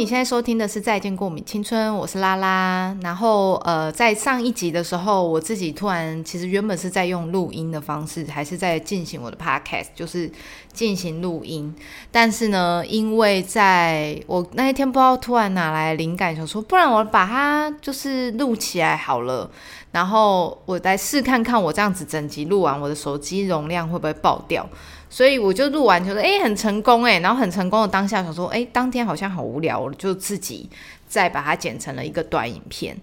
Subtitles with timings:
[0.00, 2.96] 你现在收听的是《再见过敏青春》，我是拉拉。
[3.02, 10.32] 然后，呃，在上一集的时候，我自己突然其实原本是在用录音的方式，还是在进行我的 podcast，就是
[10.72, 11.74] 进行录音。
[12.10, 19.50] 但是呢，因为在我那一天不知道突然哪来灵感，想说不然我把它就是录起来好了。
[19.92, 24.66] 然后我来试看看，我这样子整集录完，我的手机容量会不会爆掉？
[25.12, 30.70] 所以我就录完，就说哎很成功哎，然后很成功的当下想说，哎当天好像好无聊，我就自己
[31.08, 32.96] 再把它剪成了一个短影片，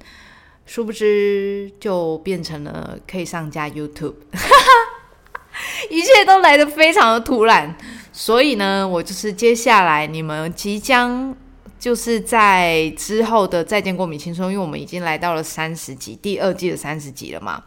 [0.65, 4.13] 殊不知就变成了可以上架 YouTube，
[5.91, 7.76] 一切都来得非常的突然。
[8.13, 11.35] 所以呢，我就是接下来你们即将
[11.77, 17.62] 就是在之后的再见过敏青春，因为我们已经来到了三十集，第二季的三十集了嘛。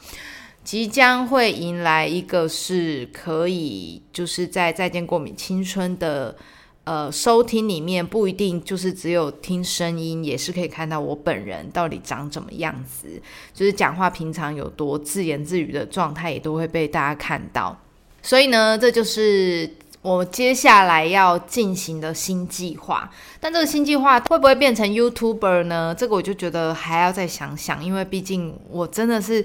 [0.71, 6.37] 即将会迎来一个是可以，就是在《再见过敏青春》的
[6.85, 13.21] 呃收听里面，不一定就是只有听声音，也是可以看到我本人到底长怎么样子，
[13.53, 17.77] 就是讲话平常有多自言自语的状态，也都会被大家看到。
[18.23, 19.69] 所以呢，这就是
[20.03, 23.11] 我接下来要进行的新计划。
[23.41, 25.93] 但这个新计划会不会变成 YouTuber 呢？
[25.99, 29.45] 这个我就觉得还要再想想，因为毕竟我真的是。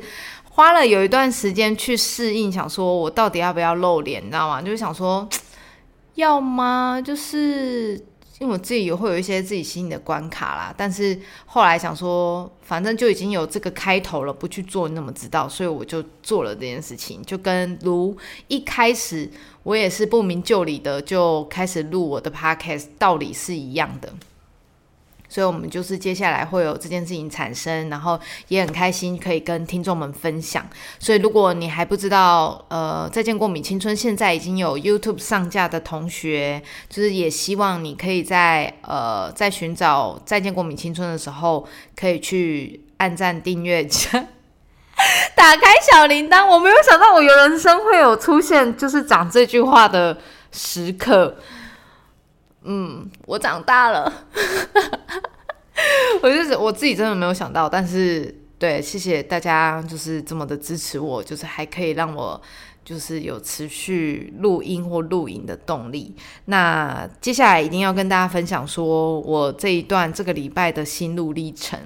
[0.56, 4.62] 花了有一段时间去适应，想说我到底要不要露脸，你知道吗？
[4.62, 5.28] 就是想说
[6.16, 7.02] 要吗？
[7.04, 8.02] 就是
[8.40, 10.74] 因为我自己也会有一些自己心里的关卡啦。
[10.78, 15.46] 但是后来想说，反正就已经有这个开头了，不去做你怎么知道？
[15.50, 18.16] 所以我就做了这件事情，就跟如
[18.48, 19.30] 一开始
[19.64, 24.14] 我也是不明就里的就开始录我的 podcast，道理是一样的。
[25.36, 30.66] 所以，我们就是接下来会有这件事情产生，然后也很开心可以跟听众们分享。
[30.98, 41.68] 所以，如果你还不知道，呃，再见过敏青春现在已经有 YouTube 上架的同学，就是也希望你可以在呃在寻找再见过敏青春的时候，
[41.98, 43.84] 可以去按赞、订阅、
[45.36, 46.48] 打开小铃铛。
[46.48, 50.18] 我没有想到我有人生会有出现，就是讲这句话的
[50.54, 51.36] 时刻。
[52.66, 54.12] 嗯，我长大了，
[56.22, 62.42] 我就是我自己真的没有想到，但是对，谢谢大家，就是这么的支持我，就是还可以让我
[62.84, 66.16] 就是有持续录音或录影的动力。
[66.46, 71.80] 那接下来一定要跟大家分享，说我这一段这个礼拜的心路历程，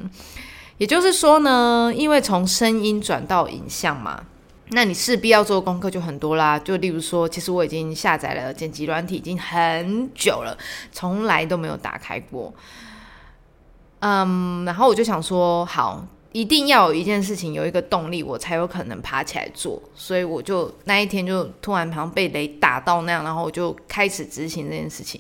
[0.78, 4.24] 也就是说呢，因为从声音转到影像嘛。
[4.72, 10.56] 那你势必要做功课就很多啦，就例如说，其实我已经下载了剪辑软体已经很久了，
[10.92, 12.54] 从来都没有打开过。
[14.02, 19.82] 嗯，然后我就想说，好，一定要有一件事情有一个动力，我才有可能爬起来做。
[19.96, 25.20] 所以我就那一天就突然好像被雷打到那样，然后我就开始执行这件事情。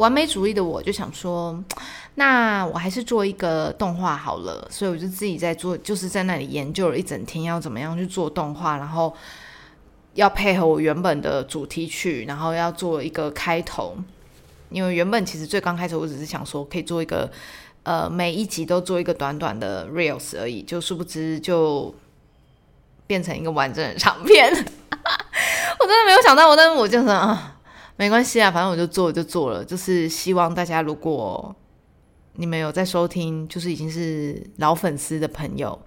[0.00, 1.62] 完美主义的我就想说，
[2.16, 9.14] 那我还是做一个动画好了，所以我就自己在做，就是在那里研究了一整天要怎么样去做动画，然后
[10.14, 13.94] 要配合我原本的主题曲，然后要做一个开头。
[14.70, 17.30] 因为原本其实最刚开始我只是想说可以做一个，
[17.82, 21.94] 呃，每一集都做一个短短的 reels 而已，就殊不知就
[23.06, 24.48] 变成一个完整的长片。
[25.78, 27.58] 我真的没有想到，我但是我就是啊。
[28.00, 29.62] 没关系啊，反正我就做就做了。
[29.62, 31.54] 就是希望大家，如果
[32.32, 35.78] 你们有在收听，就是已经是老粉丝的朋友，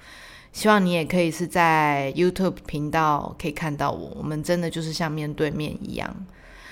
[0.51, 4.11] 希望你也可以是在 YouTube 频道可以看到我。
[4.15, 6.15] 我们真的就是像面对面一样。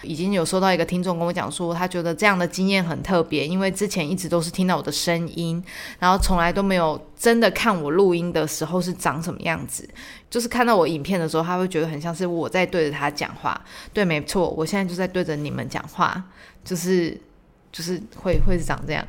[0.03, 5.63] 已经有收到一个听众跟我讲说，他觉得这样的经验很特别，因为之前一直都是听到我的声音，
[6.00, 9.88] 然后从来都没有真的看我录音的时候是长什么样子。
[10.30, 13.59] 就是看到我影片的时候，他会觉得很像是我在对着他讲话。
[13.94, 16.24] 对，没错，我现在就在对着你们讲话，
[16.63, 17.19] 就是
[17.71, 19.06] 就是会会是长这样，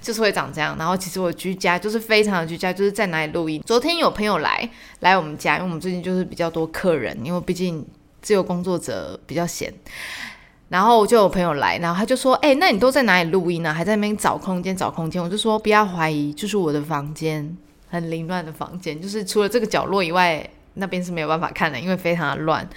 [0.00, 0.74] 就是会长这样。
[0.78, 3.62] 然后其实我居家就是非常的居家，就是在哪里录音。
[3.66, 4.68] 昨天有朋友来
[5.00, 7.86] 来我们家，因为我们最近就是比较多客人，因为毕竟。
[8.20, 9.72] 自由工作者比较闲，
[10.68, 13.74] 然后我就有朋友来，然后他就说：“哎，那你都在哪里录音呢？
[13.74, 17.56] 还在那边找空间找空间？”我就说：“不要怀疑，就是我的房间，
[17.88, 22.68] 很凌乱的房间，就是除了这个角落以外，那边是没有办法看的，因为非常的乱。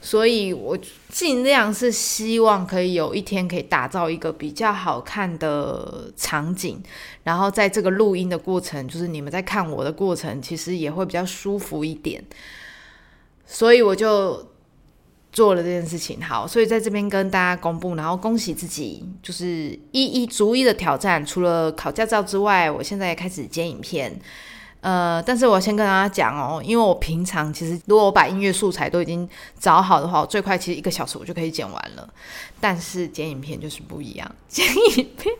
[0.00, 0.78] 所以我
[1.10, 6.82] 尽量是希望可以有一天可以打造一个比较好看的场景，
[7.24, 12.24] 然后在这个录音的过程，就是你们在看我的过程，其实也会比较舒服一点。
[13.44, 14.53] 所以我就。
[15.34, 21.26] 做了这件事情，好，所以在这边跟大家公布，然后恭喜自己，就是一一逐一的挑战。
[21.26, 24.16] 除了考驾照之外，我现在也开始剪影片。
[24.80, 29.28] 呃，但是我先跟大家讲哦，因为我平常其实如果我把音乐素材都已经
[29.58, 32.08] 找好的话，我最快其实一个小时我就可以剪完了。
[32.60, 34.64] 但是剪影片就是不一样，剪
[34.98, 35.34] 影片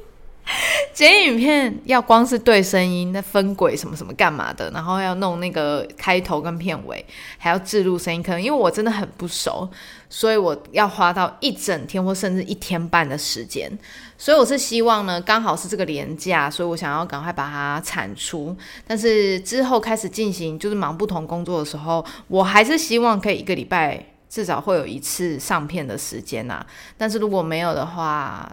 [0.92, 7.04] 剪影片要光是对声音，那分轨什么什么干嘛的，然后要弄那个开头跟片尾，
[7.38, 9.68] 还要置入声音，可能因为我真的很不熟，
[10.08, 13.76] 所以我要花到一整天或甚至一天半的时间。
[14.16, 18.56] 所以我是希望呢，刚好是这个年假，所以我想要赶快把它产出。
[18.86, 26.64] 但是之后开始进行就是忙不同工作的时候，我还是希望可以一个礼拜至少会有一次上片的时间呐。
[26.96, 28.50] 但是如果没有的话，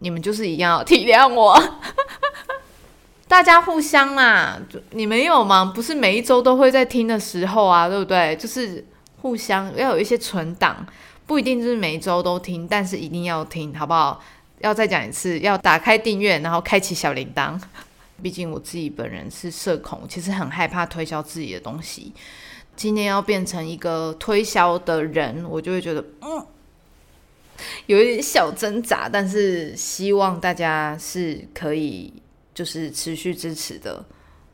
[0.00, 1.60] 你们就是一样要体谅我，
[3.26, 4.56] 大家互相嘛，
[4.90, 5.72] 你们有吗？
[5.74, 8.36] 不是每一周都会在听的时候啊，对不对？
[8.36, 8.84] 就是
[9.20, 10.86] 互相要有一些存档。
[11.26, 14.18] 不一定就是每一周都听，但是一定要听，好不好？
[14.60, 17.60] 要再讲一次，要打开订阅，然后开启小铃铛。
[18.22, 22.14] 毕竟我自己本人是社恐，其实很害怕推销自己的东西。
[22.74, 26.46] 今天要变成一个推销的人，我就会觉得嗯，
[27.86, 29.08] 有一点小挣扎。
[29.08, 32.12] 但是希望大家是可以
[32.54, 34.04] 就是持续支持的。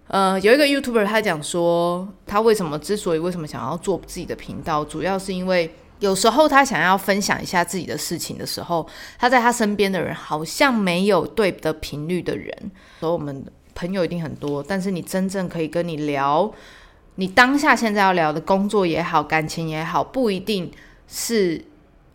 [0.09, 5.75] 呃，有一个 YouTuber 他讲说，他为什么之所以为什么想要做自己的频道，主要是因为。
[6.01, 8.87] 有时候他想要分享一下自己的事情的时候，
[9.17, 12.53] 他在他身边的人好像没有对的频率的人。
[13.01, 13.43] 所以我们
[13.75, 16.53] 朋友一定很多，但是你真正可以跟你聊，
[17.15, 20.71] 你当下现在要聊的工作也好，感情也好，不一定
[21.07, 21.65] 是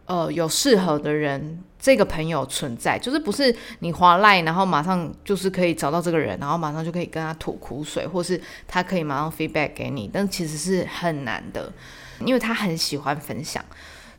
[0.09, 1.63] 呃有适合的人。
[1.81, 11.71] 这个朋友存在，就是不是你划赖，然后马上就是可以找到这个人，然后马上就可以跟他吐苦水，或是他可以马上 feedback 给你，但其实是很难的。
[12.25, 13.63] 因为他很喜欢分享，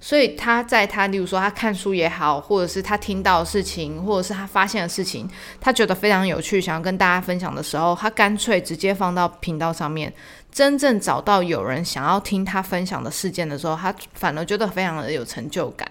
[0.01, 5.29] 所以他在他，例如说他看书也好，或者是他听到的事情，或者是他发现的事情，
[5.61, 10.11] 他觉得非常有趣，想要跟大家分享的时候，他干脆直接放到频道上面。
[10.51, 15.91] 真正找到有人想要听他分享的事件的时候，他反而觉得非常的有成就感。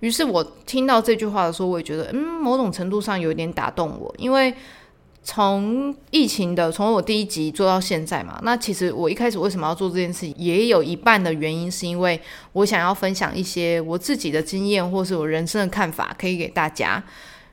[0.00, 4.54] 于是我听到这句话的时候，我也觉得，嗯，某种程度上有一点打动我，因为。
[5.22, 12.18] 从疫情的从我第一集做到现在嘛，那其实我一开始为什么要做这件事，也有一半的原因是因为
[12.54, 17.04] 我想要分享一些我自己的经验或是我人生的看法，可以给大家，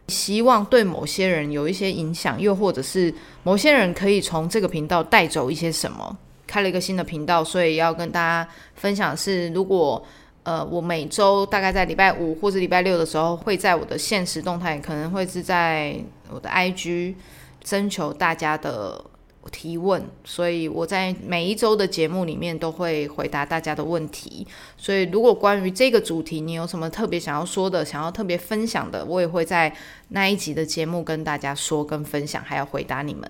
[0.07, 3.13] 希望对某些人有一些影响，又或者是
[3.43, 6.17] 某些人可以从这个频道带走一些什么。
[6.47, 10.03] 开了一个新的频道，所以要跟大家分享是，如果
[10.43, 15.95] 呃我每周大概在礼拜五或者礼拜六的时候，会在我的现实动态，可能会是在
[16.31, 17.13] 我的 IG。
[17.59, 19.03] 征求大家的
[19.51, 24.47] 提问，所以我在每一周的节目里面都会回答大家的问题。
[24.77, 29.75] 所以，如果关于这个主题你有什么特别想要说的、想要特别分享的，我也会在
[30.09, 33.29] 那一集的节目跟大家说、跟分享，还要回答你们。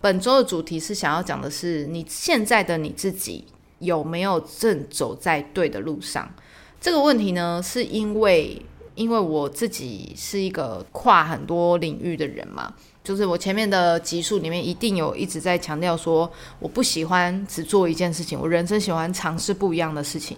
[0.00, 3.44] 本周的主题是想要讲的是，你现在的你自己
[3.80, 6.32] 有没有正走在对的路上？
[6.80, 8.60] 这个问题呢，是因为
[8.94, 12.72] 因为我自己是一个跨很多领域的人嘛。
[13.02, 20.36] 就是我前面的集数里面一定有一直在强调说，我不喜欢只做一件事情，我人生喜欢尝试不一样的事情。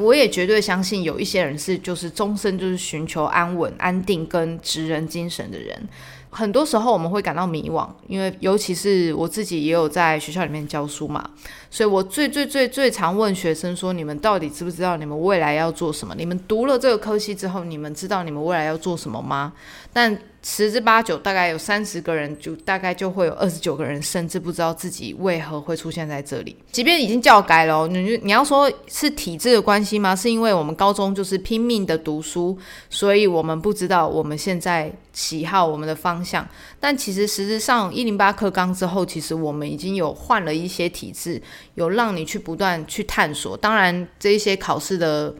[0.00, 5.88] 我也绝对相信有一些人是就是终身就是寻求安稳、安定跟职人精神的人。
[6.34, 11.22] 很多时候我们会感到迷惘，因为尤其是我自己也有在学校里面教书嘛，
[11.70, 16.14] 所以我最最最最常问学生说：你们到底知不知道你们未来要做什么？
[16.16, 19.52] 你们读了这个科系之后，你们知道你们未来要做什么吗？
[19.92, 26.56] 但十之八九，大概有三十个人，就大概就会有二十九个人，甚至不知道自己为何会出现在这里。
[26.72, 30.16] 即便已经教改了，你你要说是体制的关系吗？
[30.16, 32.58] 是因为我们高中就是拼命的读书，
[32.90, 36.44] 所以我们不知道我们现在喜好我们的方向。
[36.80, 41.40] 但其实实质上，一零八课纲之后，其实我们已经有换了一些体制，
[41.74, 43.56] 有让你去不断去探索。
[43.56, 45.32] 当然，这一些考试的。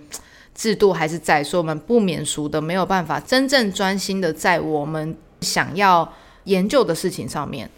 [0.55, 6.13] 制度还是在，所以我们不免俗的没有办法真正专心的在我们想要
[6.45, 7.71] 研究的事情上面。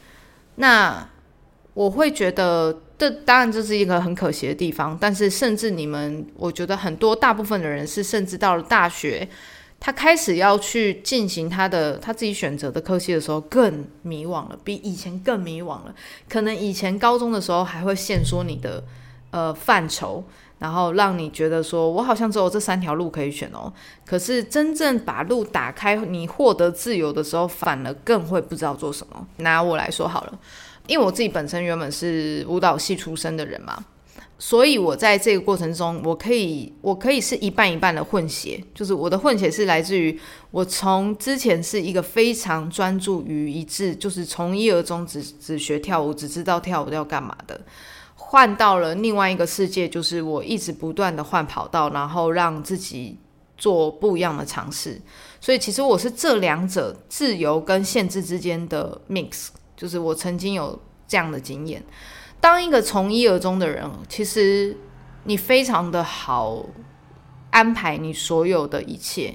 [0.56, 1.08] 那
[1.72, 4.96] 我会觉得，这当然这是一个很可惜的地方。
[5.00, 9.28] 但是，甚至你们，我觉得很多大部分的人是，甚至到了大学，
[9.80, 15.94] 他开始要去进行他的他自己选择的科系的时候，更迷惘了，比以前更迷惘了。
[16.28, 18.82] 可能以前高中的时候还会限缩你的
[19.30, 20.24] 呃范畴。
[20.64, 23.70] 然后让你觉得说，我好像只有这三条路可以选哦。
[24.06, 29.26] 可是真正把路打开，你获得自由的时候，反而更会不知道做什么。
[29.36, 30.38] 拿我来说好了，
[30.86, 33.84] 因为我自己本身原本是舞蹈系出身的人嘛，
[34.38, 40.18] 所以我在这个过程中，我可以我可以是一半一半的混血，就是我的混血是来自于
[40.50, 47.60] 我从之前是一个非常专注于一致，就是从一而终，只只学跳舞，只知道跳舞要干嘛的。
[48.34, 53.16] 换到了另外一个世界，就是我一直不断的换跑道，然后让自己
[53.56, 55.00] 做不一样的尝试。
[55.40, 60.76] 所以其实我是这两者自由跟限制之间的 mix，就是我曾经有
[61.06, 61.80] 这样的经验。
[62.40, 64.76] 当一个从一而终的人，其实
[65.22, 66.66] 你非常的好
[67.50, 69.32] 安排你所有的一切，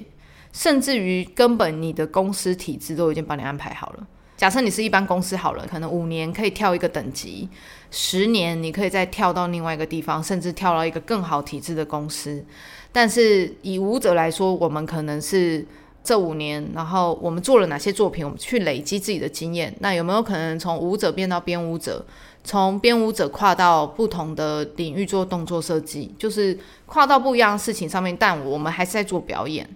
[0.52, 4.06] 甚至于根本你的公司体制都已经帮你安排好了。
[4.40, 7.46] 假设你是一般公司好了，可能五年可以跳一个等级，
[7.90, 12.42] 十年你可以再跳到另外一个地方，甚至跳到一个更好体制的公司。
[12.90, 15.62] 但是以舞者来说，我们可能是
[16.02, 19.76] 这五年，然后我们做了哪些作品，我们去累积自己的经验。
[19.80, 22.02] 那有没有可能从舞者变到编舞者，
[22.42, 28.16] 从编舞者跨到不同的领域做动作设计，就是跨到不一样的事情上面？
[28.16, 29.68] 但我们还是在做表演，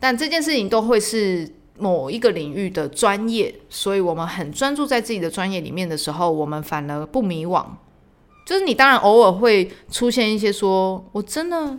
[0.00, 1.57] 但这件事情都会是。
[1.78, 7.64] 某一个领域的专业，所以我们很专注在自己的专业里面的时候，我们反而不迷惘。
[8.44, 11.78] 就是你当然偶尔会出现一些说：“我真的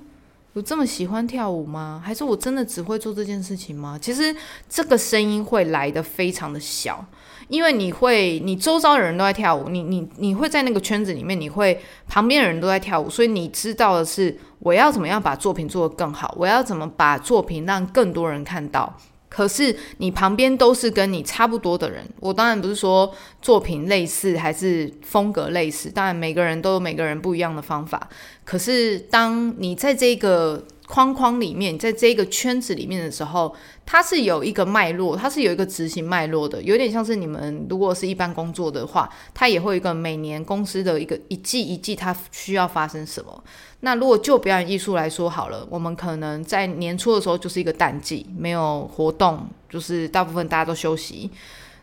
[0.53, 1.99] 有这么喜欢跳舞吗？
[2.05, 4.35] 还是我真的只会做这件事情吗？”其实
[4.69, 7.03] 这个声音会来的非常的小，
[7.47, 18.95] 因为你会，你周遭的人都在跳舞，你你你会在那个圈子里面，你会旁边的人都在跳舞，所以你知道的是我要怎么样把作品做得更好，我要怎么把作品让更多人看到。
[19.29, 28.09] 可是你旁边都是跟你差不多的人，我当然不是说作品类似还是风格类似，当然每个人都有每个人不一样的方法。
[28.43, 33.55] 可是当你在这个框框里面，在这个圈子里面的时候，
[33.85, 43.43] 它是有一个脉络，它是有一个执行脉络的，有点像是你们如果是一般工作的话，它也会有一个每年公司的一个一季一季，它需要发生什么。
[43.81, 51.29] 那如果就表演艺术来说好了，我们可能在年初的时候就是一个淡季，没有活动，就是大部分大家都休息。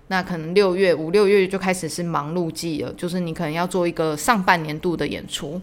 [0.08, 5.60] 那可能六月五六月就开始是忙碌季了，就是你可能要做一个上半年度的演出。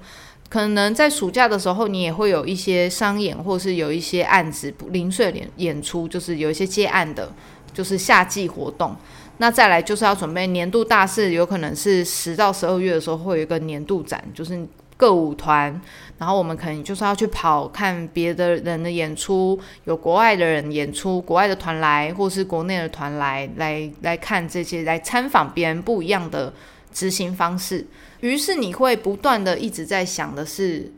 [0.54, 7.34] 可能在暑假的时候，你也会有一些商演，或是有一些案子零碎演演出，就是有一些接案的，
[7.74, 8.96] 就是夏季活动。
[9.40, 14.64] 那再来就是要准备年度大事，有可能是十到十二月的时候会有一个年度展，就是
[14.96, 15.82] 各舞团，
[16.20, 26.54] 然后我们可能就是要去跑看别的人的演出，有国外的人演出，国外的团来，或是国内的团来，来来看这些，来参访别人不一样的
[26.94, 27.86] 执行方式。
[28.22, 30.92] 于是你会不断的一直在想的是，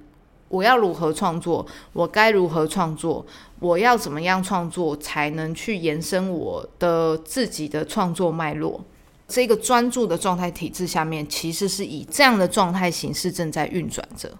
[0.49, 3.25] 我要如何创作，我该如何创作，
[3.59, 8.83] 我要怎么样创作才能去延伸我的自己的创作脉络？
[9.27, 14.31] 这个专注的状态体制下面，其实是以这样的状态形式正在运转着。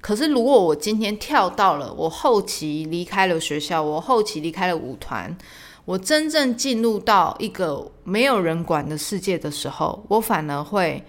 [0.00, 5.36] 可是如果我今天跳到了我后期离开了学校，我后期离开了舞团，
[5.84, 11.04] 我真正进入到一个没有人管的世界的时候，我反而会。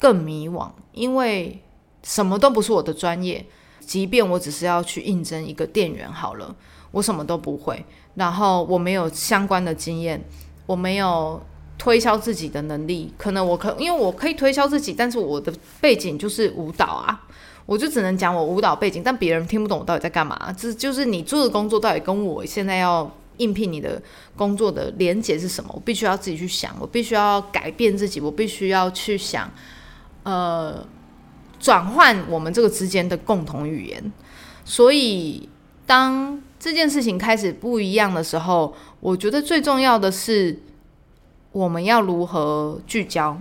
[0.00, 1.60] 更迷惘，因为
[2.04, 3.44] 什么都不是我的专业。
[3.80, 6.54] 即便我只是要去应征一个店员好了，
[6.92, 7.84] 我什么都不会，
[8.14, 10.24] 然后我没有相关的经验，
[10.66, 11.42] 我没有
[11.76, 13.12] 推销自己的能力。
[13.18, 17.26] 可能我可因为我可以推销自己，但是我的背景就是舞蹈啊，
[17.66, 20.54] 我就只能讲我舞蹈背景，但别人听不懂我到底在干嘛。
[20.56, 24.00] 这就是你做的工作到底跟我现在要应聘你的
[24.36, 25.70] 工作的连结是什么？
[25.74, 29.50] 我必须要自己去想，我必须要改变自己，我必须要去想。
[30.24, 30.86] 呃，
[31.58, 34.12] 转换我们这个之间的共同语言，
[34.64, 35.48] 所以
[35.86, 40.60] 当这件事情开始不一样的时候，我觉得最重要的是
[41.52, 43.40] 我们要如何聚焦。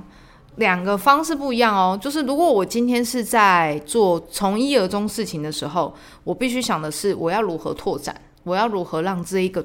[0.55, 9.63] 两个方式不一样哦，就是如果我今天是在做从一而终事情的时候，我必须想的是我要如何拓展，我要如何让这一个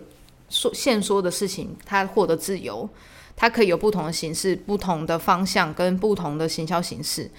[0.53, 2.89] 说现说的事情它获得自由。
[3.35, 7.31] 它可以有不同的形式、不同的方向跟不同的行销形式。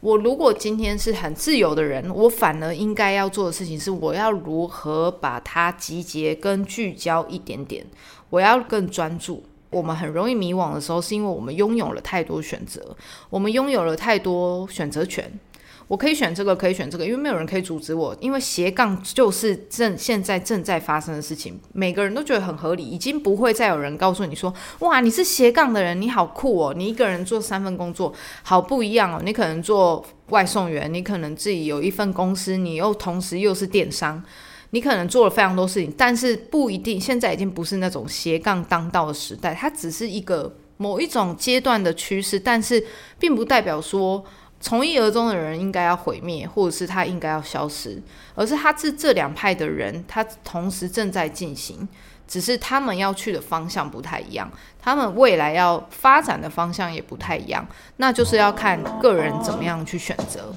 [0.00, 7.86] 我如果今天是很自由的人，我反而应该要做的事情是，我要如何把它集结跟聚焦一点点，
[8.28, 9.44] 我要更专注。
[9.70, 12.96] 我们很容易迷惘的时候，是因为我们拥有了太多选择，
[13.30, 15.32] 我们拥有了太多选择权。
[15.90, 18.16] 我可以选这个，可以选这个，因为没有人可以阻止我。
[18.20, 26.72] 因为斜杠就是正现在正在发生的事情，每个人都觉得很合理，已经不会再有人告诉你说：“哇，你是斜杠的人，你好酷哦！
[26.76, 29.20] 你一个人做三份工作，好不一样哦。
[29.24, 34.22] 你可能做外送员，你可能自己有一份公司，你又同时又是电商，
[34.70, 37.00] 你可能做了非常多事情，但是不一定。
[37.00, 42.86] 现在已经不是那种斜杠当道的时代，它只是一个某一种阶段的趋势，但是
[43.18, 44.24] 并不代表说。”
[44.60, 48.00] 从一而终的人应该要毁灭，或者是他应该要消失，
[48.34, 51.88] 而是他是这两派的人，他同时正在进行，
[52.28, 60.54] 只是他们要去的方向不太一样，他们未来要发展的方向也不太一样，那就是要看个人怎么样去选择。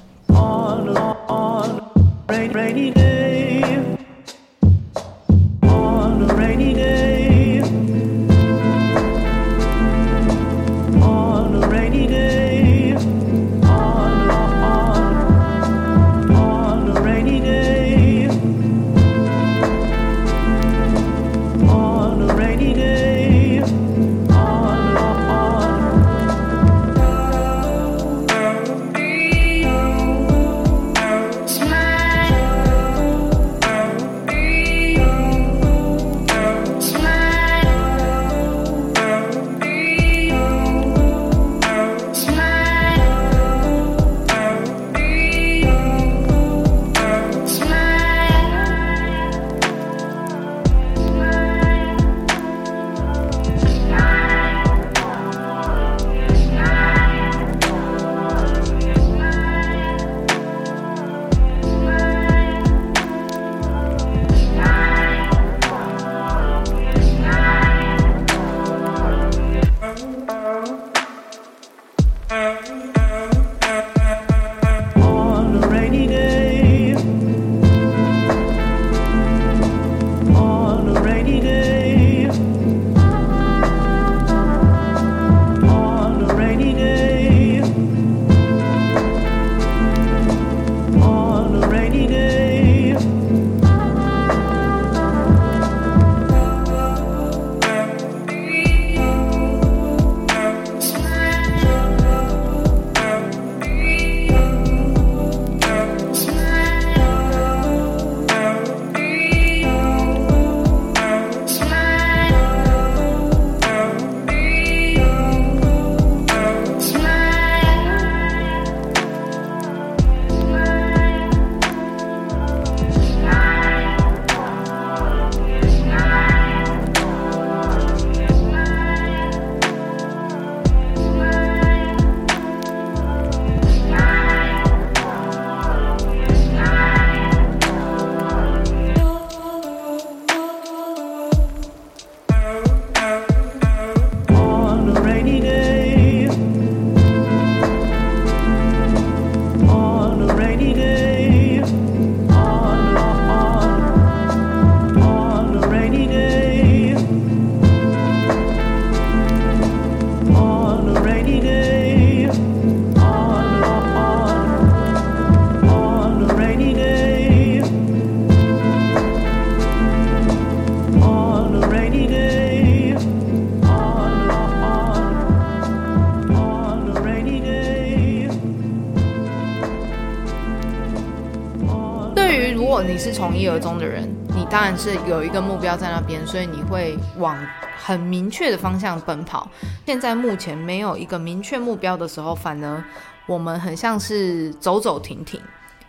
[184.76, 187.36] 是有一个目标在那边，所以你会往
[187.76, 189.48] 很明确的方向奔跑。
[189.86, 192.82] 现在目前没有一个明确目标的时候，反而
[193.26, 195.40] 我们很像是走走停停。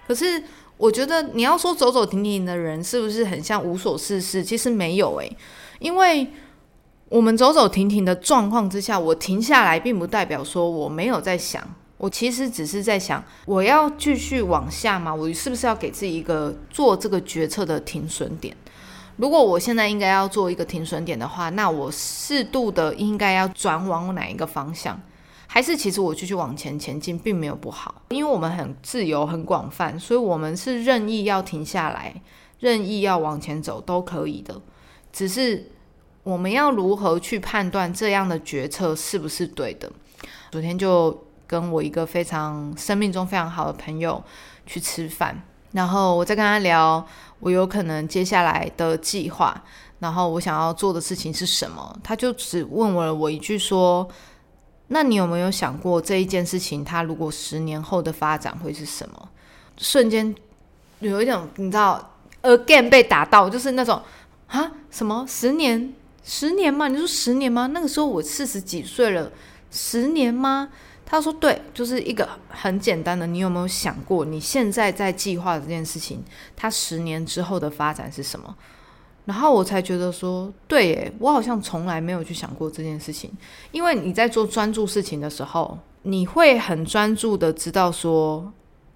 [0.08, 0.44] 可是
[0.78, 4.44] 我觉得你要说走走停停的人是不是很像无所事事？
[4.44, 5.38] 其实没有诶，
[5.80, 6.28] 因为
[7.10, 11.64] 我们走走停停的状况之下，我停下来并不代表说我没有在想。
[11.98, 15.16] 我其实只是在想，我要继续往下吗？
[15.16, 18.56] 我是不是要给自己一个做这个决策的停损点？
[19.18, 25.00] 如果我现在应该要做一个停损点的话，那我适度的应该要转往哪一个方向？
[25.48, 32.22] 还是其实我继续往前前进，并没有不好，因为我们很自由、很广泛，所以我们是任意要停下来，
[32.60, 34.62] 任意要往前走都可以的。
[35.14, 35.72] 只是
[36.24, 39.92] 我们要如何去判断这样的决策是不是对的？
[40.52, 41.26] 昨天就。
[41.48, 44.24] 跟我一个非常生命中非常好的朋友
[44.66, 45.44] 去吃饭，
[45.76, 47.06] 然后我在跟他聊
[47.42, 49.62] 我有可能接下来的计划，
[50.00, 54.08] 然后我想要做的事情是什么，他就只问我了我一句说
[54.88, 59.30] ：“那你有没有想过这一件事情，它如果十年后的发展会是什么？”
[59.78, 60.34] 瞬间
[61.00, 64.02] 有一种你知道，again 被打到，就是那种
[64.48, 65.94] 啊，什么十年？
[66.24, 66.88] 十年吗？
[66.88, 67.68] 你说十年吗？
[67.68, 69.30] 那个时候我四十几岁了，
[69.70, 70.70] 十年吗？
[71.06, 73.28] 他说：“对，就是一个很简单的。
[73.28, 76.24] 你有没有想过，你现在在计划的这件事情，
[76.56, 78.56] 它十年之后的发展是什么？”
[79.26, 83.32] 然后我才觉得说：“对，耶，我好像从来没有去想过这件事情。
[83.72, 88.52] 因为你在做专注事情的时候，你会很专注的知道说，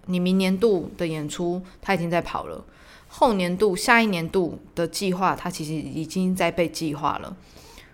[0.05, 2.63] 你明年度的演出它已经在跑了，
[3.07, 7.37] 后年度、下一年度的计划它其实已经在被计划了。”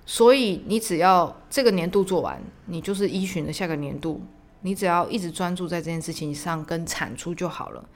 [0.06, 4.22] 所以你只要这个年度做完，你就是依循的下个年度。
[4.62, 7.88] 你只要一直专注在这件事情上跟产出就好了。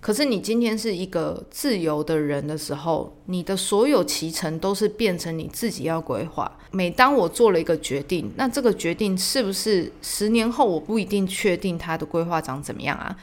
[0.00, 6.50] 可是你今天是一个自由的人的时候，你的所有骑程都是变成你自己要规划。
[6.70, 13.14] 每当我做了一个决定，那这个决定是不是十年后我不一定确定它的规划长怎么样啊？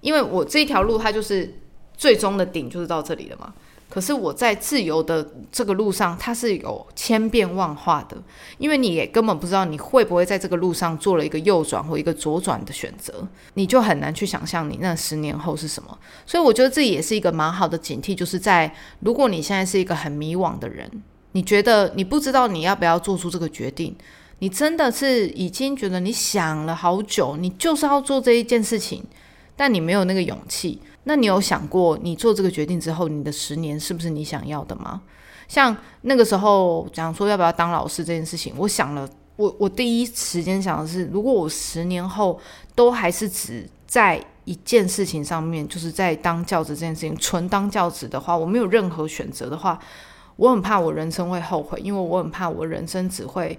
[0.00, 1.54] 因为我这一条路它就是
[1.96, 3.52] 最终的顶就是到这里了嘛。
[3.92, 8.16] 可是我在自由的这个路上，它是有千变万化的，
[8.56, 15.98] 因为你也根本不知道你会不会在这个路上做了一个右转或一个左转的选择，你就很难去想象你那十年后是什么。
[16.24, 20.90] 所以我觉得这也是一个蛮好的警惕，就是在如果你现在是一个很迷惘的人，
[21.32, 23.94] 你觉得你不知道你要不要做出这个决定，
[24.38, 29.04] 你真的是已经觉得你想了好久，你就是要做这一件事情，
[29.54, 30.80] 但你没有那个勇气。
[31.04, 35.02] 那你有想过，你做这个决定之后，你的十年是不是你想要的吗？
[35.48, 42.40] 像那个时候讲说要不要当老师这件事情，我想了，我我第一时间想的是，如果我十年后
[42.74, 49.78] 都还是只在一件事情上面，就是在当教职这件事情，纯当教职的话，我没有任何选择的话，
[50.36, 53.58] 我很怕我人生会后悔，因为我很怕我人生只会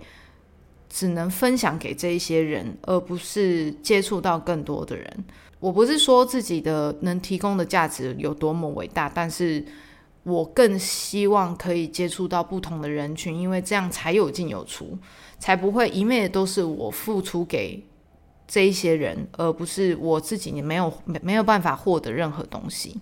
[0.89, 5.25] 只能分享给这一些人，而不是接触到更多的人。
[5.63, 9.63] 我不是说自己的能提供的价值有多么伟大，但是
[10.23, 14.97] 我更希望可以接触到不同的人群，因为这样才有进有出，
[15.39, 17.81] 才不会一面都是我付出给
[18.45, 22.99] 这一些人，而不是我自己也没有没没有办法获得任何东西。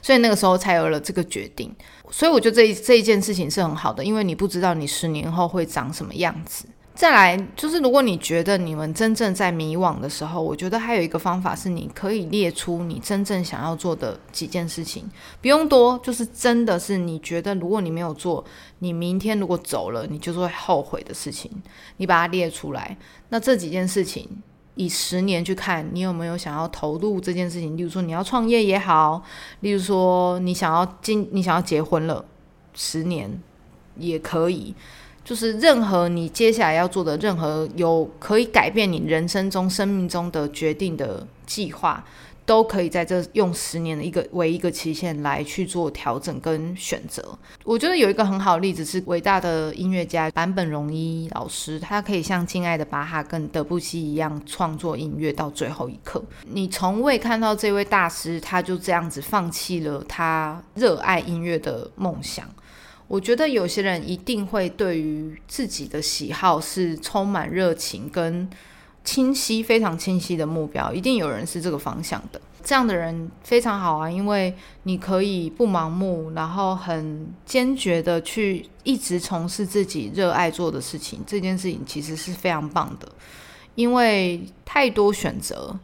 [0.00, 1.70] 所以那个时候才有了这个决定。
[2.10, 6.64] 所以我觉得这这一件事情是很好的，因为你不知道你十年后会长什么样子。
[6.98, 15.08] 再来就是，如果你觉得你们真正在迷惘的时候，我觉得还有一个方法是，你可以列出你真正想要做的几件事情，
[15.40, 18.44] 不用多，就是真的是你觉得如果你没有做，
[18.80, 21.48] 你明天如果走了，你就是会后悔的事情，
[21.98, 22.96] 你把它列出来。
[23.28, 24.28] 那这几件事情，
[24.74, 27.76] 以十年去看，你有没有想要投入这件事情？
[27.76, 29.22] 例如说你要创业也好，
[29.60, 32.24] 例如说你想要进，你想要结婚了，
[32.74, 33.40] 十年
[33.98, 34.74] 也可以。
[35.28, 42.02] 就是任何你接下来要做的任何有可以改变你人生中、生命中的决定的计划，
[42.46, 47.22] 都可以在这用十年的一个为一个期限来去做调整跟选择。
[47.62, 56.24] 我觉得有一个很好的例子是伟大的音乐家坂本龙一老师，他可以像敬爱的巴哈跟德布西一样创作音乐到最后一刻。
[56.46, 62.48] 你从未看到这位大师他就这样子放弃了他热爱音乐的梦想。
[63.08, 68.48] 我觉得有些人一定会对于自己的喜好是充满热情跟
[69.02, 72.40] 清晰、非常清晰的目标，一定有人是这个方向的。
[72.62, 81.20] 这样的人非常好啊，因为你可以不盲目，然后很坚决的去一直从事自己热爱做的事情。
[81.26, 83.08] 这件事情其实是非常棒的，
[83.74, 85.74] 因为太多选择。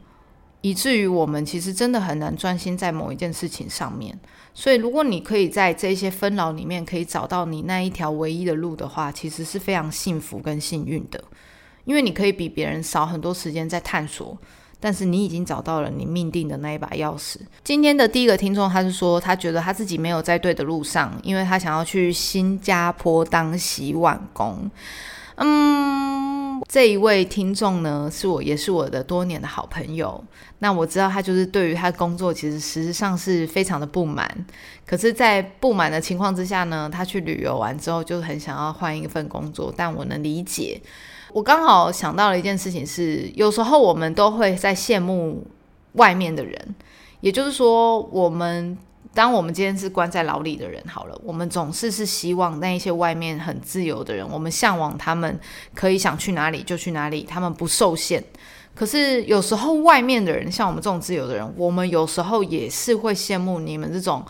[0.64, 4.18] 以至于我们其实真的很难专心在某一件事情上面。
[4.54, 11.22] 所以，如果你可以在这些纷扰里面可以找到你那一条唯一的路的话，其实是非常幸福跟幸运的，
[11.84, 14.38] 因为你可以比别人少很多时间在探索。
[14.80, 17.36] 但是你已经找到了你命定的那一把钥匙。
[17.62, 24.70] 今天的第一个听众，他是说他觉得他自己没有在对的路上，因为他想要去新加坡当洗碗工。
[25.36, 30.22] 嗯，这一位听众呢，是我也是我的多年的好朋友。
[30.58, 34.28] 那我知道他就是对于他工作，其实实质上是非常的不满。
[34.86, 39.72] 可是，在不满的情况之下呢，他去旅游完之后，就很想要换一份工作。
[39.76, 40.80] 但我能理解。
[41.32, 45.46] 我刚好想到了一件事情，是有时候我们都会在羡慕
[45.94, 46.74] 外面的人，
[47.20, 48.78] 也就是说，我们
[49.14, 55.38] 当我们今天是关在牢里的人，好了，我们总是是希望那一些外面很自由的人，我们向往他们
[55.74, 58.22] 可以想去哪里就去哪里，他们不受限。
[58.74, 64.24] 可是有时候外面的人，像我们这种自由的人，我们有时候也是会羡慕你们这种，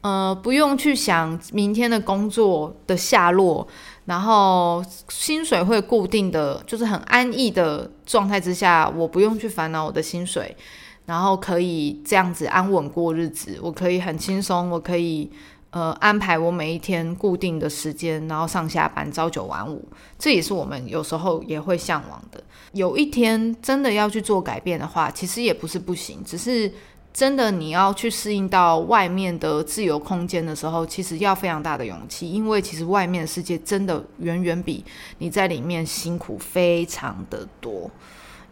[0.00, 3.68] 呃，不用去想明天的工作的下落。
[4.04, 10.56] 然后薪水会固定的，就是很安逸的状态之下，我不用去烦恼我的薪水，
[11.06, 13.58] 然后可以这样子安稳过日子。
[13.62, 15.30] 我可以很轻松，我可以
[15.70, 19.86] 呃安排我每一天固定的时间，然后上下班朝九晚五，
[20.18, 22.42] 这也是我们有时候也会向往的。
[22.72, 26.72] 有一天真的要去做改变的话，其实也不是不行，只是。
[27.14, 34.82] 真的，你要去适应到外面的自由空间的时候，其实要非常大的勇气，因为其实外面的世界真的远远比
[35.18, 37.90] 你在里面辛苦非常的多。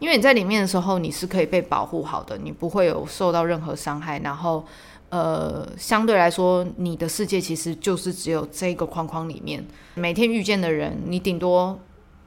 [0.01, 4.17] 因为你在里面的时候，你是可以被保护好的，你不会有受到任何伤害。
[4.19, 4.65] 然后，
[5.09, 11.79] 呃，相对来说，你的世界其实就是只有这个框框里面，每天遇见的人，你顶多。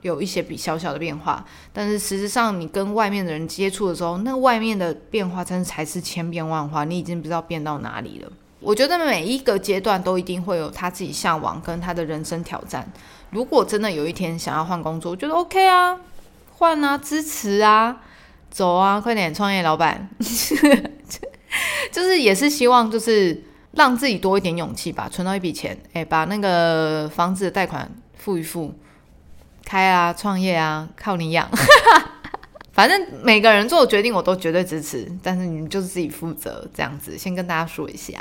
[0.02, 8.30] 有一些比小小的变化，但是实质上你跟外面的人接触的时候，那外面的变化真的才是千变万化，你已经不知道变到哪里了。
[8.60, 12.87] 我觉得每一个阶段都一定会有他自己向往跟他的人生挑战。
[13.30, 15.98] 如果真的有一天想要换工作，我觉得 OK 啊，
[16.57, 18.01] 换啊，支持啊，
[18.51, 20.09] 走啊，快点创业，老板，
[21.93, 28.75] 就是也是希望就是让自己多一点勇气吧，存到一笔钱，哎，把那个房子的贷款付一付。
[29.67, 31.49] 开啊，创业啊，靠你养。
[32.73, 35.11] 反正每个人做的决定，我都绝对支持。
[35.23, 37.17] 但是你们就是自己负责，这样子。
[37.17, 38.12] 先跟大家说一下。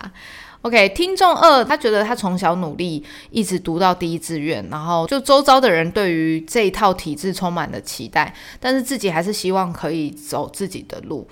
[0.63, 11.27] OK，听众二，他觉得他从小努力，一直读到第一志愿，然后就周遭的人对于这一套体制充满了期待，但是自己还是希望可以走自己的路。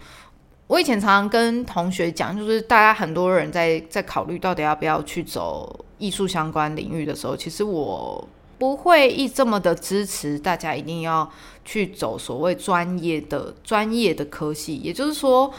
[0.67, 8.28] 我以前常常跟同学讲，就是大家很多人在在考虑到底要不要去走艺术相关领域的时候，其实我。
[8.62, 11.28] 不会一这么的支持大家一定要
[11.65, 15.52] 去走所谓专业的专业的科系，也就是说，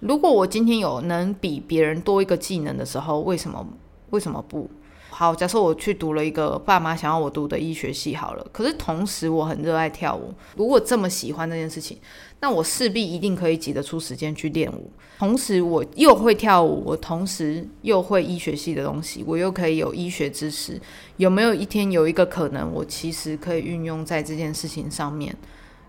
[0.00, 3.66] 如果我今天有能比别人多一个技能的时候，为什么
[4.10, 4.68] 为什么不？
[5.10, 8.46] 好，假设我去读了一个爸妈想要我读的医学系，好了。
[8.52, 11.98] 可是同时我很热爱跳舞，如果这么喜欢这件事情，
[12.40, 14.90] 那我势必一定可以挤得出时间去练舞。
[15.18, 20.80] 同时我又会跳舞，我同时又会医学系的东西，我又可以有医学知识。
[21.18, 25.36] 有没有一天有一个可能，我其实可以运用在这件事情上面？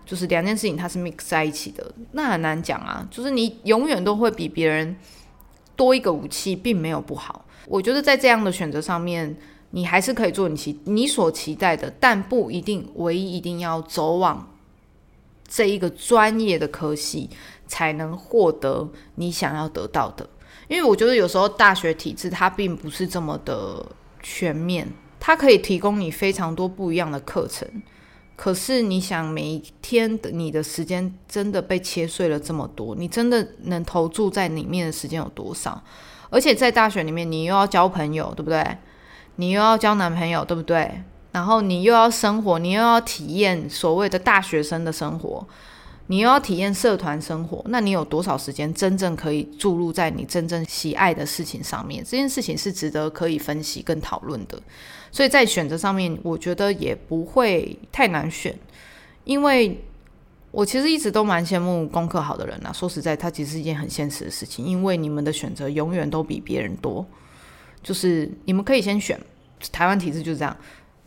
[0.04, 3.06] 就是两件事情它是 mix 在一起的，那很难讲啊。
[3.10, 4.96] 就是你永远都会比别人
[5.76, 7.44] 多一个武器，并没有不好。
[7.66, 9.36] 我觉得在这样的选择上面，
[9.70, 14.52] 你还是可以做你期你所期待的，但不一定唯一一定要走往
[15.48, 17.30] 这一个专业的科系
[17.66, 20.28] 才能获得你想要得到的。
[20.68, 23.84] 因为我觉得有时候大学体制它并不是这么的
[24.22, 24.88] 全面，
[25.20, 27.68] 它可以提供你非常多不一样的课程。
[28.42, 35.80] 可是你想每一天的你的时间真的被切碎了这么多，你真的能投注在里面的时间有多少？
[36.28, 38.78] 而且在大学里面，你又要交朋友，对不对？
[39.36, 41.04] 你又要交男朋友，对不对？
[41.30, 45.46] 然后你又要生活，你又要体验所谓的大学生的生活，
[46.12, 47.64] 你又要体验社团生活。
[47.68, 52.04] 那你有多少时间真正可以注入在你真正喜爱的事情上面？
[52.04, 54.60] 这件事情是值得可以分析跟讨论的。
[55.10, 58.54] 所以在选择上面，我觉得也不会太难选，
[59.24, 59.82] 因为。
[60.50, 62.70] 我其实一直都蛮羡慕功课好的人呐。
[62.74, 67.06] 说实在，它其实是一件很现实的事情，因为你们的选择永远都比别人多。
[67.82, 69.18] 就是你们可以先选，
[69.72, 70.54] 台湾体制就是这样，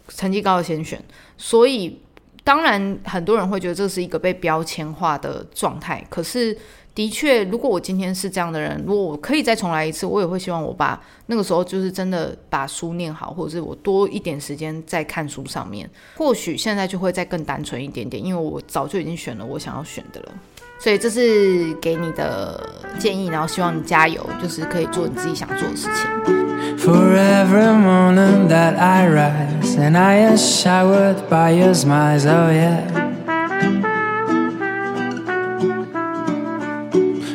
[0.07, 0.99] 成绩高的先选。
[1.37, 2.01] 所以，
[2.45, 6.05] 当然很多人会觉得这是一个被标签化的状态。
[6.11, 6.55] 可是，
[6.93, 15.89] 的确，如果我今天是这样的人，如果我可以再重来一次，我也会希望我把那个时候就是真的把书念好，或者是我多一点时间在看书上面。
[16.15, 20.31] 或许现在就会再更单纯一点点，因为我早就已经选了我想要选的了。
[20.77, 22.63] 所以这是给你的
[22.99, 26.44] 建议，然后希望你加油，就是可以做你自己想做的事情。
[26.85, 32.85] For every morning that I rise and I am showered by your smiles, oh yeah.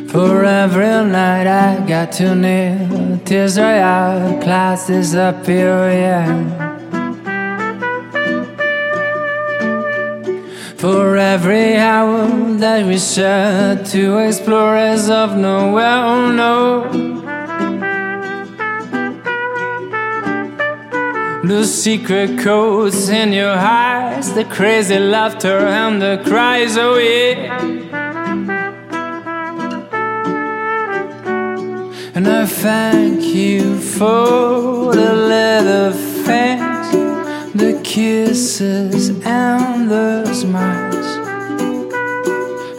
[0.07, 2.79] For every night I got too near,
[3.25, 6.31] tears dry out, clouds disappear, yeah.
[10.77, 17.10] For every hour that we share, two explorers of nowhere, oh no.
[21.43, 27.59] The secret codes in your eyes, the crazy laughter and the cries, oh yeah.
[32.15, 35.93] And I thank you for the little
[36.27, 41.07] things, the kisses and the smiles.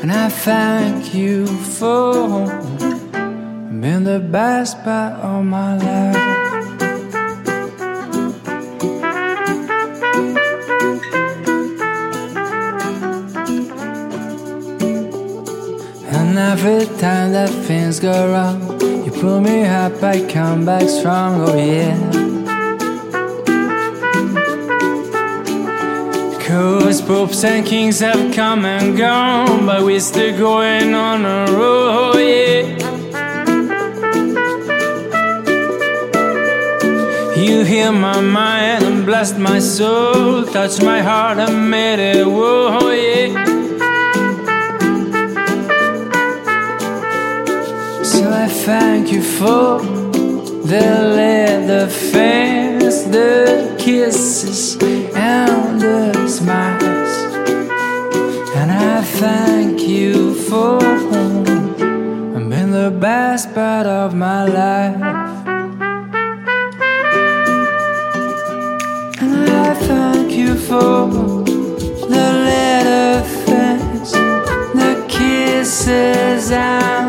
[0.04, 2.45] And I thank you for
[3.82, 6.51] being the best part of my life.
[16.52, 18.60] Every time that things go wrong,
[19.06, 21.96] you pull me up, I come back strong, oh yeah.
[26.46, 32.18] Cause popes and kings have come and gone, but we're still going on a road,
[32.18, 32.64] yeah.
[37.42, 42.92] You heal my mind and bless my soul, touch my heart and made it whoa,
[42.92, 43.41] yeah.
[48.24, 54.76] I thank you for the leather fans, the kisses,
[55.16, 57.14] and the smiles.
[58.56, 60.80] And I thank you for
[62.50, 65.02] being the best part of my life.
[69.22, 71.08] And I thank you for
[72.14, 77.01] the leather fans, the kisses, and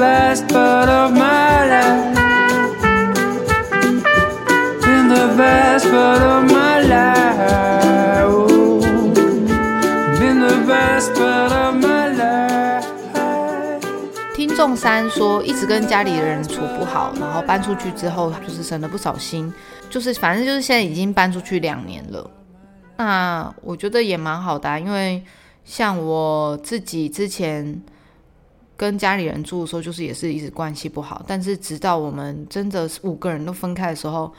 [0.00, 2.16] best part of my life.
[4.80, 8.40] Being the best part of my life.
[10.18, 12.86] Been the best part of my life.
[14.34, 19.52] 听众三说，一直跟家里的人处不好，然后搬出去之后，就是省了不少心，
[19.90, 22.30] 就是反正就是现在已经搬出去两年了。
[22.96, 25.22] 那我觉得也蛮好的、啊，因为
[25.62, 27.82] 像我自己之前
[28.80, 34.32] 跟家里人住的时候，就是也是一直关系不好，但是直到我们真的五个人都分开的时候，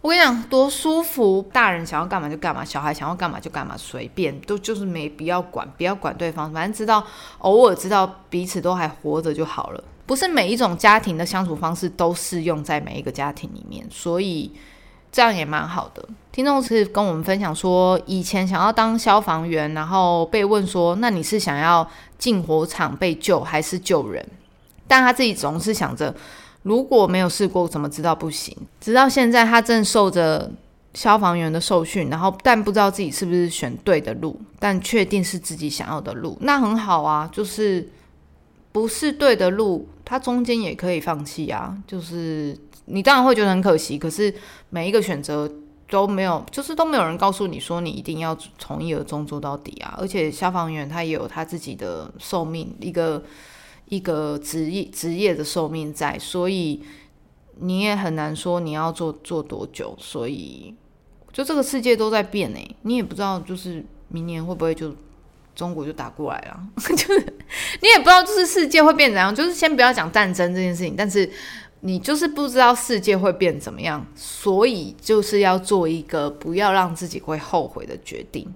[0.00, 7.04] 我跟你讲多舒服，大人想要干嘛就干嘛，小孩想要干嘛就干嘛，随便都就是没必要管，不要管对方，反正知道
[7.40, 9.84] 偶尔知道彼此都还活着就好了。
[10.06, 14.50] 不是每一种家庭的相处方式都适用在每一个家庭里面，所以
[15.14, 16.04] 这样也蛮好的。
[16.32, 24.26] 听众是跟我们分享说，以前想要当消防员，然后被问说，那你是想要进火场被救还是救人？
[24.88, 26.12] 但他自己总是想着，
[26.64, 28.56] 如果没有试过，怎么知道不行？
[28.80, 30.50] 直到现在，他正受着
[30.94, 37.30] 消防员的受训，然后但不知道自己是不是选对的路，但确定是自己想要的路，那很好啊。
[37.32, 37.88] 就是
[38.72, 41.78] 不是对的路，他中间也可以放弃啊。
[41.86, 44.34] 就是你当然会觉得很可惜，可是
[44.70, 45.50] 每一个选择
[45.88, 49.94] 都没有，就是都没有人告诉你说你一定要从一而终做到底啊。
[49.98, 53.22] 而且消防员他也有他自己的寿命，一个。
[53.86, 56.82] 一个职业职业的寿命在，所以
[57.60, 59.94] 你也很难说你要做做多久。
[60.00, 60.74] 所以，
[61.30, 64.90] 就这个世界都在变诶，你也不知道，就是明年会不会就
[65.54, 66.60] 中国就打过来了，
[66.96, 67.20] 就是
[67.82, 69.32] 你也不知道，就是世界会变怎样。
[69.32, 71.30] 就是先不要讲战争这件事情，但是
[71.86, 78.50] 你就是不知道世界会变怎么样，所以就是要做一个不要让自己会后悔的决定。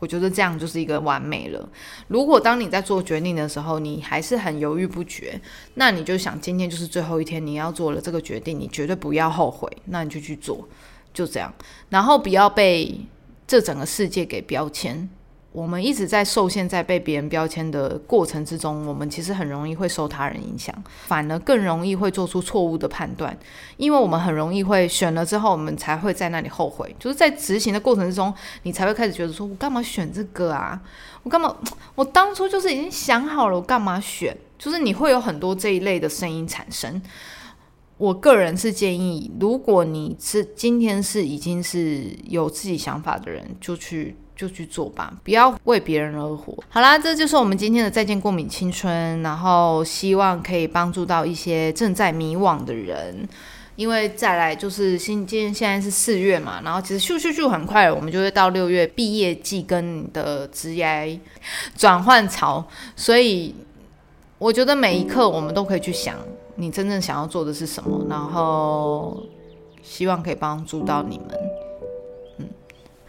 [0.00, 1.68] 我觉得这样就是一个完美了。
[2.08, 5.40] 如果当你在做决定的时候，你还是很犹豫不决，
[5.74, 10.68] 那你就想今天就是最后一天，你要做了这个决定，你绝对不要后悔，那你就去做，
[11.14, 11.54] 就这样。
[11.88, 12.98] 然后不要被
[13.46, 15.08] 这整个世界给标签，
[15.52, 20.74] 我们一直在受限在被别人标签的过程之中，我们其实很容易会受他人影响，
[21.06, 23.38] 反而更容易会做出错误的判断，
[23.76, 30.80] 因为我们很容易会选了之后，我们才会在那里后悔，就是在执行的过程之中，你才会开始觉得说，我干嘛选这个啊？
[31.22, 31.54] 我干嘛？
[31.94, 34.34] 我当初就是已经想好了，我干嘛选？
[34.58, 37.02] 就是你会有很多这一类的声音产生。
[37.98, 44.16] 我个人是建议，如果你是今天是已经是有自己想法的人，就去。
[44.42, 46.52] 就去做吧，不要为别人而活。
[46.68, 53.28] 好啦，这就是我们今天的再见过敏青春，然后希望可以帮助到一些正在迷惘的人。
[53.76, 61.20] 因为再来就是新，今天现在是四月嘛，然后其实咻咻咻很快，我们就会到六月毕业季跟你的职业
[61.76, 63.54] 转换潮，所以
[64.38, 66.16] 我觉得每一刻我们都可以去想，
[66.56, 69.22] 你真正想要做的是什么，然后
[69.82, 71.28] 希望可以帮助到你们。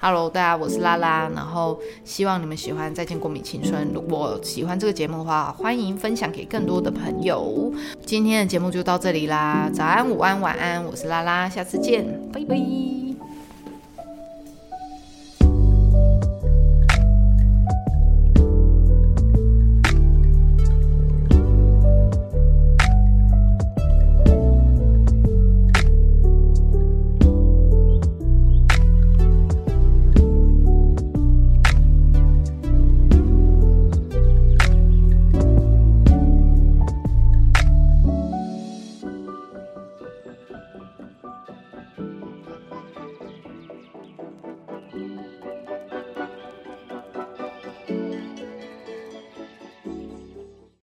[0.05, 3.87] Hello，大家，我是拉拉，然后希望你们喜欢《再见过敏青春》。
[3.93, 7.71] 如果喜欢这个节目的话，欢迎分享给更多的朋友。
[8.05, 13.12] 今天的节目就到这里啦，早安、午安、晚安，我是拉拉，下次见，拜拜。